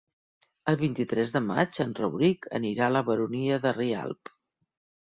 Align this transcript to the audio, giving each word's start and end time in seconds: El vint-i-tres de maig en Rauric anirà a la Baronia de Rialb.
El 0.71 0.79
vint-i-tres 0.79 1.33
de 1.35 1.41
maig 1.49 1.81
en 1.87 1.93
Rauric 2.01 2.49
anirà 2.61 2.89
a 2.89 2.95
la 2.99 3.07
Baronia 3.13 3.63
de 3.69 3.79
Rialb. 3.79 4.35